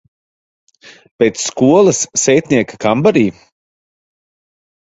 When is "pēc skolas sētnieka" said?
1.23-2.81